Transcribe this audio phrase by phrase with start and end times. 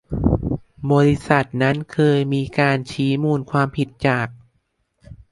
[0.91, 4.27] บริษัทนั้นเคยมีการชี้มูลความผิดจาก